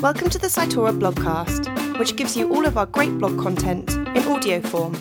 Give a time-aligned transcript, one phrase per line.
[0.00, 4.18] Welcome to the Cytora blogcast, which gives you all of our great blog content in
[4.28, 4.94] audio form.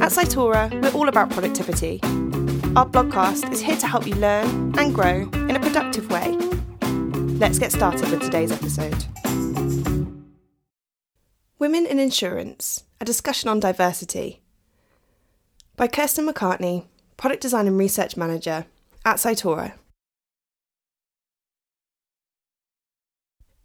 [0.00, 2.00] At Cytora, we're all about productivity.
[2.74, 6.38] Our blogcast is here to help you learn and grow in a productive way.
[7.38, 9.04] Let's get started with today's episode.
[11.58, 14.40] Women in Insurance A Discussion on Diversity
[15.76, 16.86] by Kirsten McCartney,
[17.18, 18.64] Product Design and Research Manager
[19.04, 19.74] at Cytora.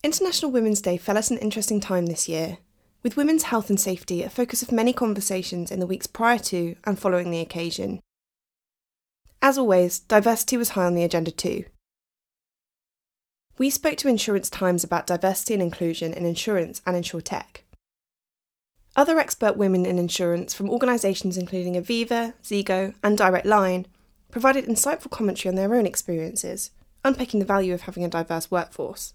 [0.01, 2.59] International Women's Day fell at an interesting time this year,
[3.03, 6.77] with women's health and safety a focus of many conversations in the weeks prior to
[6.85, 7.99] and following the occasion.
[9.41, 11.65] As always, diversity was high on the agenda too.
[13.57, 17.63] We spoke to Insurance Times about diversity and inclusion in insurance and insurtech.
[18.95, 23.85] Other expert women in insurance from organisations including Aviva, Zego, and Direct Line
[24.31, 26.71] provided insightful commentary on their own experiences,
[27.03, 29.13] unpicking the value of having a diverse workforce.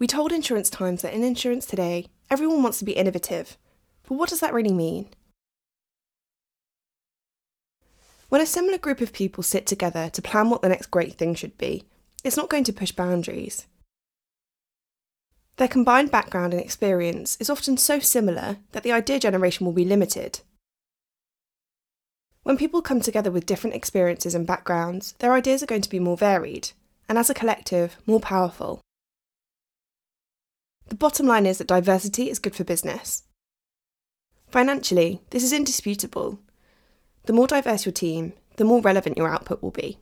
[0.00, 3.58] We told Insurance Times that in insurance today, everyone wants to be innovative.
[4.08, 5.10] But what does that really mean?
[8.30, 11.34] When a similar group of people sit together to plan what the next great thing
[11.34, 11.84] should be,
[12.24, 13.66] it's not going to push boundaries.
[15.58, 19.84] Their combined background and experience is often so similar that the idea generation will be
[19.84, 20.40] limited.
[22.42, 25.98] When people come together with different experiences and backgrounds, their ideas are going to be
[25.98, 26.70] more varied,
[27.06, 28.80] and as a collective, more powerful.
[30.90, 33.22] The bottom line is that diversity is good for business.
[34.48, 36.40] Financially, this is indisputable.
[37.26, 39.98] The more diverse your team, the more relevant your output will be.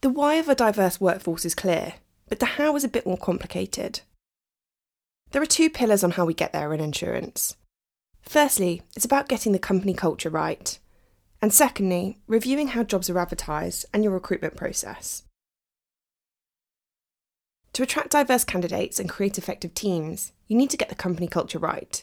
[0.00, 1.94] The why of a diverse workforce is clear,
[2.28, 4.00] but the how is a bit more complicated.
[5.32, 7.56] There are two pillars on how we get there in insurance.
[8.22, 10.78] Firstly, it's about getting the company culture right.
[11.42, 15.24] And secondly, reviewing how jobs are advertised and your recruitment process.
[17.74, 21.58] To attract diverse candidates and create effective teams, you need to get the company culture
[21.58, 22.02] right.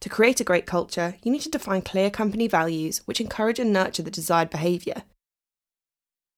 [0.00, 3.72] To create a great culture, you need to define clear company values which encourage and
[3.72, 5.02] nurture the desired behaviour.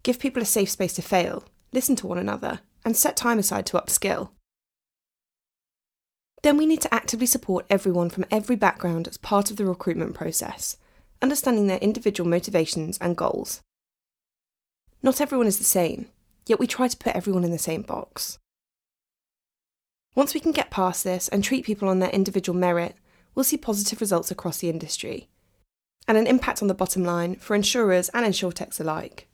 [0.02, 3.66] Give people a safe space to fail, listen to one another, and set time aside
[3.66, 4.30] to upskill.
[6.42, 10.14] Then we need to actively support everyone from every background as part of the recruitment
[10.14, 10.76] process,
[11.20, 13.62] understanding their individual motivations and goals.
[15.02, 16.06] Not everyone is the same,
[16.46, 18.38] yet we try to put everyone in the same box.
[20.16, 22.96] Once we can get past this and treat people on their individual merit,
[23.34, 25.28] we'll see positive results across the industry
[26.08, 29.28] and an impact on the bottom line for insurers and insurtechs alike.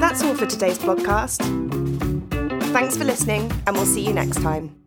[0.00, 1.38] That's all for today's podcast.
[2.72, 4.79] Thanks for listening, and we'll see you next time.